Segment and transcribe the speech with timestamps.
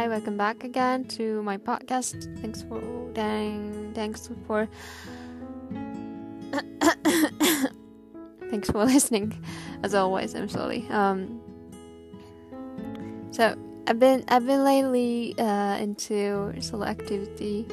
[0.00, 2.24] Hi, welcome back again to my podcast.
[2.40, 2.80] Thanks for
[3.12, 4.66] dang, thanks for
[8.48, 9.36] thanks for listening.
[9.82, 10.88] As always, I'm sorry.
[10.88, 11.42] Um,
[13.30, 13.54] so
[13.86, 17.68] I've been I've been lately uh, into solo activity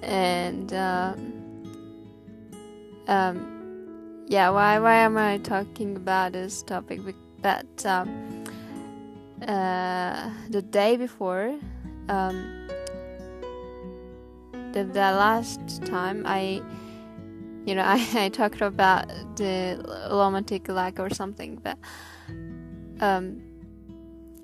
[0.00, 1.12] and uh,
[3.08, 4.48] um, yeah.
[4.48, 7.02] Why why am I talking about this topic?
[7.42, 8.33] But um,
[9.48, 11.58] uh, the day before,
[12.08, 12.68] um,
[14.72, 16.62] the, the last time I,
[17.64, 21.78] you know, I, I talked about the romantic like or something, but,
[23.00, 23.42] um,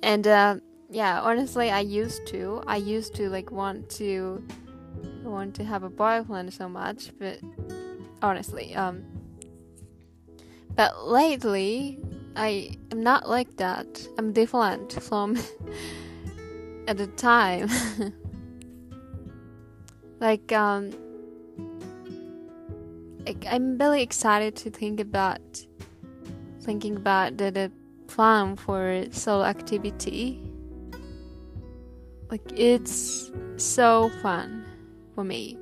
[0.03, 0.57] and, uh,
[0.91, 4.45] yeah, honestly, I used to, I used to like want to,
[5.23, 7.39] want to have a boyfriend so much, but
[8.23, 9.05] honestly, um,
[10.75, 12.01] but lately,
[12.37, 14.07] I am not like that.
[14.19, 15.37] I'm different from
[16.89, 17.69] at the time.
[20.21, 20.91] like um
[23.27, 25.41] like I'm really excited to think about
[26.63, 27.73] thinking about the, the
[28.07, 30.41] plan for solo activity.
[32.31, 34.65] Like it's so fun
[35.15, 35.59] for me.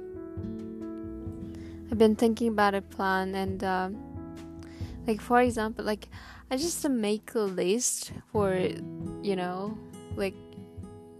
[1.90, 3.88] I've been thinking about a plan and uh,
[5.08, 6.08] like for example like
[6.50, 8.54] I just make a list for
[9.22, 9.76] you know
[10.16, 10.34] like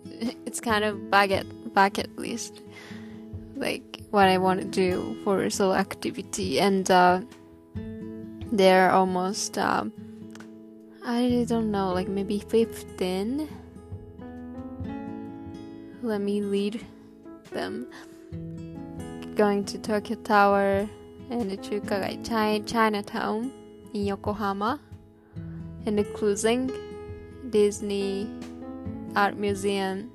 [0.47, 2.63] it's kind of bucket bucket list
[3.59, 6.61] like what I want to do for a solo activity.
[6.61, 7.21] And uh,
[8.53, 9.93] they're almost um,
[11.05, 13.49] I don't know like maybe 15
[16.03, 16.85] let me lead
[17.51, 17.87] them.
[19.35, 20.89] Going to Tokyo Tower
[21.31, 22.25] and the Chukagai
[22.67, 23.53] Chinatown
[23.94, 24.80] in Yokohama
[25.86, 26.72] and the cruising
[27.50, 28.30] Disney
[29.16, 30.10] Art Museum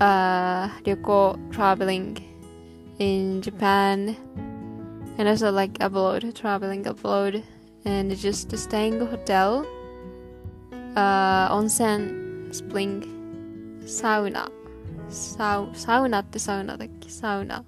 [0.00, 2.18] uh, Ryoko traveling
[2.98, 4.16] in Japan
[5.18, 7.42] and also like abroad traveling abroad
[7.84, 9.66] and just staying hotel
[10.96, 13.02] uh, onsen spring
[13.84, 14.48] sauna
[15.08, 17.64] Sau sauna ってサウナだっけサウナ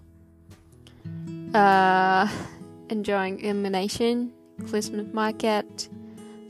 [1.52, 2.28] uh,
[2.88, 4.30] enjoying illumination
[4.69, 5.89] Christmas market.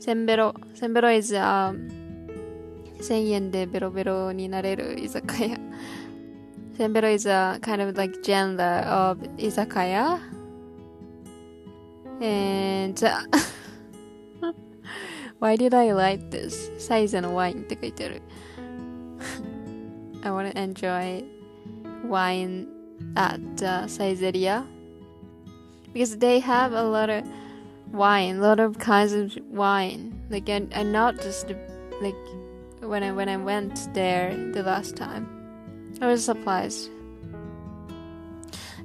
[0.00, 1.88] Senbero 千ベロ千ベロ is、um,
[3.00, 5.58] 1000円でベロベロになれる居酒屋
[6.76, 10.20] Senbero is a kind of like genre of izakaya.
[12.20, 13.22] And uh,
[15.38, 16.70] why did I like this?
[16.78, 17.64] Size wine
[20.24, 21.24] I wanna enjoy
[22.04, 22.66] wine
[23.16, 24.66] at the Saizeriya.
[25.92, 27.24] Because they have a lot of
[27.93, 30.21] wine, a lot of kinds of wine.
[30.29, 31.47] Like and, and not just
[32.01, 32.15] like
[32.81, 35.27] when I when I went there the last time.
[36.01, 36.89] I was surprised.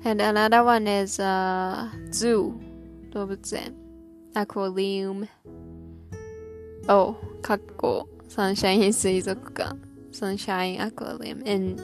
[0.04, 2.60] And another one is uh, zoo,
[3.10, 3.74] 動物園
[4.34, 5.28] aquarium.
[6.88, 9.76] Oh, かっこサンシャイン水族館
[10.12, 11.76] Sunshine Aquarium in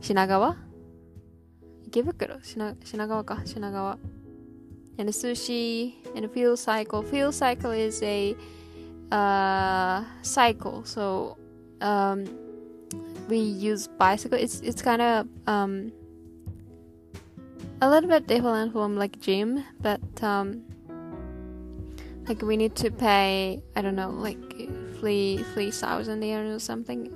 [0.00, 0.56] 品川
[1.86, 3.98] 池袋品品川か品川
[4.97, 7.01] and sushi and a Feel Cycle.
[7.03, 8.35] Feel Cycle is a
[9.11, 11.37] uh, cycle, so
[11.81, 12.25] um,
[13.27, 14.37] we use bicycle.
[14.37, 15.91] It's it's kind of um,
[17.81, 20.63] a little bit different from like gym, but um,
[22.27, 23.61] like we need to pay.
[23.75, 24.39] I don't know, like
[24.99, 27.11] three three thousand yen or something.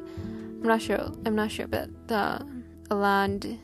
[0.61, 1.11] I'm not sure.
[1.25, 2.39] I'm not sure, but uh,
[2.91, 3.57] around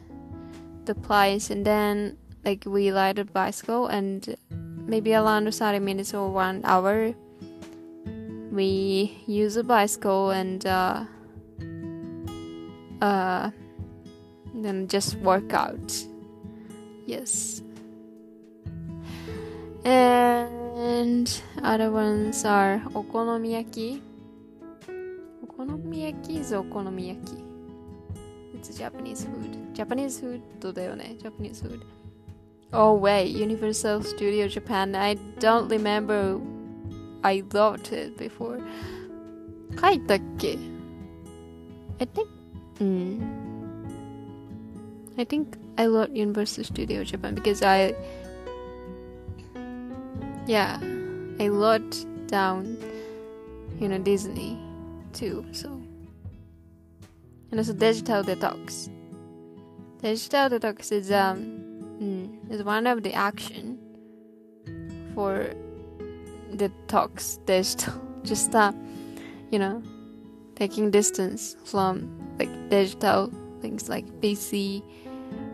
[0.86, 4.37] the price, and then like we ride a bicycle and
[4.87, 7.15] maybe around 30 minutes or one hour
[8.51, 11.05] we use a bicycle and uh,
[13.01, 13.51] uh,
[14.55, 16.05] then just work out
[17.07, 17.63] yes
[19.85, 24.03] and other ones are okonomiyaki
[25.45, 27.39] okonomiyaki is okonomiyaki
[28.55, 31.81] it's Japanese food Japanese food どうだよね Japanese food
[32.75, 34.95] Oh wait, Universal Studio Japan.
[34.95, 36.41] I don't remember
[37.23, 38.61] I loved it before.
[39.81, 40.59] 書いたっけ
[42.01, 42.27] I think
[42.81, 43.21] mm,
[45.17, 47.95] I think I love Universal Studio Japan because I
[50.47, 50.79] yeah,
[51.39, 52.77] I loved down
[53.79, 54.59] you know Disney
[55.13, 55.69] too, so
[57.51, 58.89] and also Digital Detox.
[60.03, 61.64] Digital Detox is um mm,
[62.50, 63.78] is one of the action
[65.14, 65.50] for
[66.56, 67.94] detox digital
[68.24, 68.72] just uh
[69.52, 69.82] you know
[70.56, 72.08] taking distance from
[72.40, 73.30] like digital
[73.62, 74.82] things like pc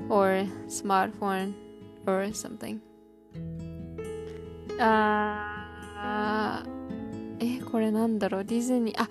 [0.09, 1.53] or smartphone
[2.05, 2.81] or something.
[4.79, 5.51] Uh, eh,
[6.03, 6.63] あ
[7.39, 8.43] えこれなんだろう？
[8.43, 9.07] ディズニーあ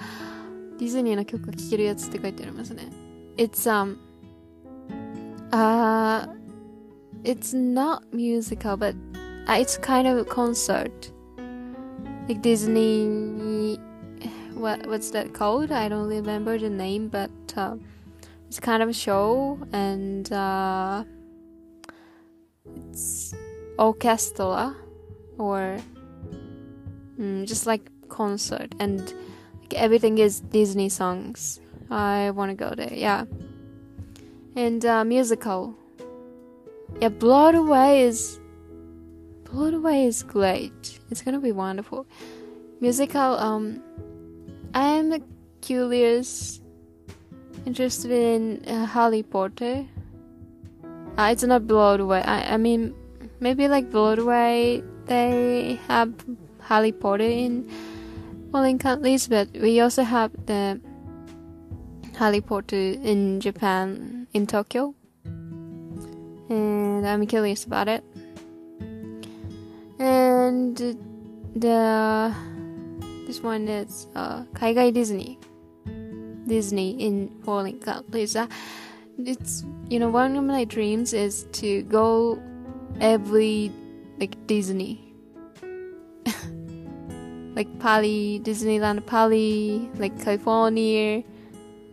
[0.79, 2.88] ディズニーの曲が聴けるやつって書いてありますね。
[3.37, 3.97] Ah, it's um
[5.53, 6.40] あ、uh,
[7.25, 8.95] it's not musical, but
[9.49, 11.11] uh, it's kind of a concert.
[12.29, 13.79] Like Disney,
[14.55, 15.73] what, what's that called?
[15.73, 17.77] I don't remember the name, but, uh,
[18.47, 21.05] it's kind of a show and, uh,
[22.91, 23.35] it's
[23.79, 24.77] orchestra
[25.39, 25.79] or
[27.19, 29.01] mm, just like concert and
[29.61, 31.61] like everything is Disney songs.
[31.91, 33.25] I want to go there, yeah.
[34.55, 35.77] And uh, musical,
[37.01, 37.09] yeah.
[37.09, 38.41] Broadway is
[39.45, 40.99] Broadway is great.
[41.11, 42.07] It's gonna be wonderful.
[42.81, 43.83] Musical, um,
[44.75, 45.23] I'm
[45.61, 46.61] curious,
[47.67, 49.87] interested in uh, Harry Potter.
[51.19, 52.23] Uh, it's not Broadway.
[52.23, 52.95] I, I mean,
[53.41, 56.15] maybe like Broadway, they have
[56.61, 57.69] Harry Potter in
[58.53, 60.81] well in countries, but we also have the
[62.17, 64.95] Harry Potter in Japan, in Tokyo.
[66.50, 68.05] And I'm curious about it.
[70.00, 70.76] And
[71.55, 72.35] the
[73.26, 75.38] this one is uh, Kaigai Disney.
[76.47, 78.37] Disney in foreign countries.
[79.19, 82.43] It's you know one of my dreams is to go
[83.00, 83.70] every
[84.19, 85.14] like Disney.
[87.55, 91.23] like Pali, Disneyland Pali, like California,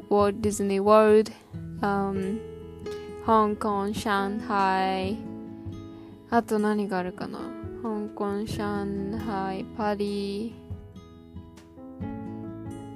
[0.09, 1.30] Walt Disney World,
[1.83, 2.39] um,
[3.27, 5.17] Hong Kong, Shanghai.
[6.31, 7.39] あと何があるかな
[7.83, 10.53] 香港、Shanghai, Paris.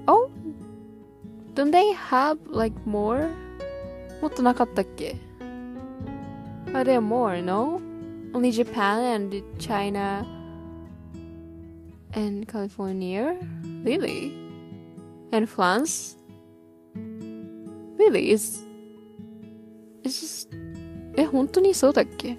[0.07, 0.31] Oh,
[1.55, 3.29] don't they have like more?
[4.23, 5.17] もっとなかったっけ
[6.73, 7.81] Are there more, no?
[8.33, 10.27] Only Japan and China
[12.13, 13.37] and California?
[13.85, 14.33] Really?
[15.33, 16.17] And France?
[16.95, 18.31] Really?
[18.31, 18.70] It's, it's just...
[21.16, 22.38] え、本当にそうだっけ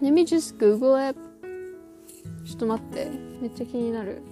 [0.00, 1.18] Let me just Google it.
[2.44, 3.10] ちょっと待って。
[3.40, 4.22] めっちゃ気になる。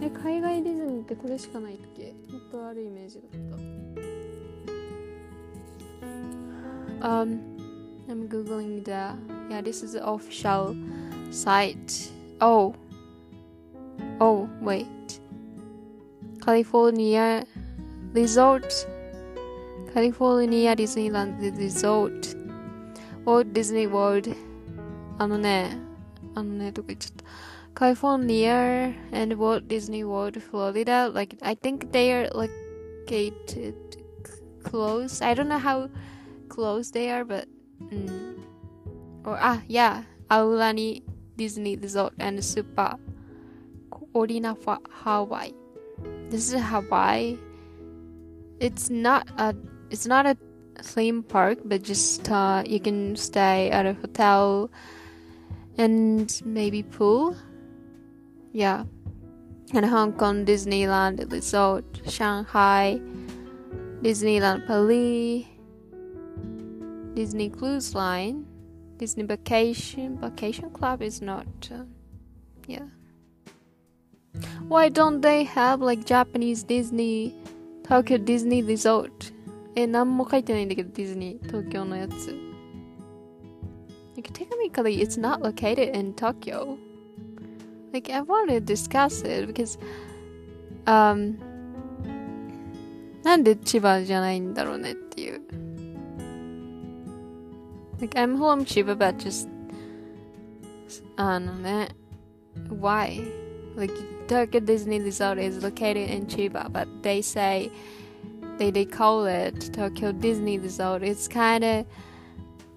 [0.00, 3.30] え、海外ディズニーってこれしかないっけもっとあるイメージだっ
[7.00, 7.06] た。
[7.06, 7.40] Um,
[8.08, 9.16] I'm googling the.
[9.50, 10.74] Yeah, this is the official
[11.30, 12.10] site.
[12.40, 12.74] Oh.
[14.20, 14.86] Oh, wait.
[16.44, 17.44] California
[18.13, 18.87] Resort.
[19.93, 22.35] California Disneyland Resort.
[23.25, 24.35] Walt Disney World.
[25.17, 25.77] あのね、
[26.33, 27.25] あのね、どこ行っちゃった。
[27.75, 31.11] California and Walt Disney World, Florida.
[31.13, 33.75] Like I think they are located
[34.63, 35.21] close.
[35.21, 35.89] I don't know how
[36.47, 37.47] close they are, but
[37.91, 38.39] mm.
[39.25, 41.03] or ah yeah, Aulani
[41.35, 42.95] Disney Resort and Super
[44.15, 44.55] Ordina
[45.03, 45.51] Hawaii.
[46.29, 47.37] This is Hawaii.
[48.60, 49.54] It's not a
[49.90, 50.36] it's not a
[50.82, 54.70] theme park, but just uh, you can stay at a hotel
[55.78, 57.36] and maybe pool.
[58.52, 58.84] Yeah.
[59.72, 63.00] And Hong Kong Disneyland Resort, Shanghai,
[64.02, 65.46] Disneyland Paris,
[67.14, 68.46] Disney Cruise Line,
[68.96, 70.18] Disney Vacation.
[70.18, 71.46] Vacation Club is not.
[71.72, 71.84] Uh,
[72.66, 72.86] yeah.
[74.68, 77.34] Why don't they have like Japanese Disney,
[77.89, 79.33] Tokyo Disney Resort?
[79.75, 82.35] え、何も書いてないんだけど、ディズニー、東京のやつ。
[84.15, 86.77] Like, technically, it's not located in Tokyo.
[87.91, 89.77] Like, I want to discuss it because,
[90.85, 91.37] um,
[93.23, 95.41] なんで千葉じゃないんだろうねっていう。
[97.99, 99.49] Like, I'm home Chiba, but just,
[101.17, 101.89] あのね、
[102.69, 103.21] why?
[103.80, 107.72] Like, Tokyo Disney Resort is located in Chiba, but they say
[108.58, 111.02] they, they call it Tokyo Disney Resort.
[111.02, 111.86] It's kind of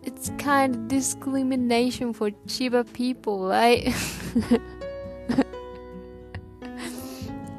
[0.02, 3.88] it's kind of discrimination for Chiba people, right?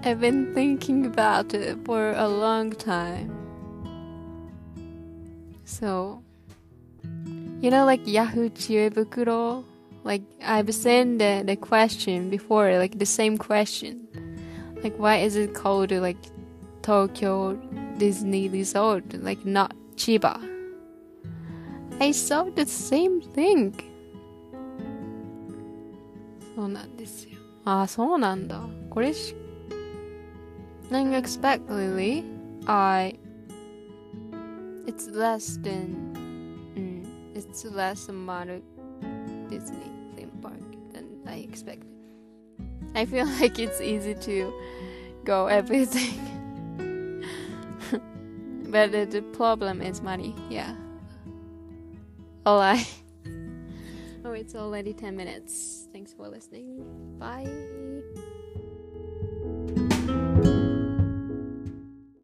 [0.04, 3.32] I've been thinking about it for a long time.
[5.64, 6.22] So,
[7.60, 9.64] you know, like Yahoo Chiebukuro,
[10.03, 14.07] like I've seen the, the question before, like the same question.
[14.83, 16.17] Like, why is it called like
[16.81, 17.55] Tokyo
[17.97, 20.39] Disney Resort, like not Chiba?
[21.99, 23.73] I saw the same thing.
[26.55, 27.37] そうなんですよ。
[27.63, 28.61] ああ、そうなんだ。
[28.89, 29.35] これし、
[30.89, 32.25] 何 you expect, Lily?
[32.65, 33.17] I,
[34.85, 35.95] it's less than,
[36.75, 38.61] うん、it's less amount of
[39.48, 40.60] Disney theme park
[40.92, 41.88] than I expected.
[42.94, 44.52] I feel like it's easy to
[45.24, 46.20] go everything.
[48.70, 50.74] but the, problem is money, yeah.
[52.46, 52.92] Alright.
[54.24, 55.88] Oh, it's already 10 minutes.
[55.92, 57.16] Thanks for listening.
[57.18, 57.83] Bye.